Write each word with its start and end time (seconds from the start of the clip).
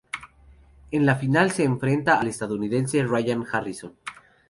En 0.89 1.05
la 1.05 1.15
final 1.15 1.51
se 1.51 1.63
enfrenta 1.63 2.19
al 2.19 2.25
estadounidense 2.27 3.03
Ryan 3.03 3.45
Harrison. 3.51 3.93